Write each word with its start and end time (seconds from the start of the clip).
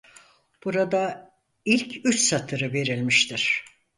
Burada 0.65 1.31
ilk 1.65 2.01
üç 2.05 2.19
satırı 2.19 2.73
verilmiştir. 2.73 3.65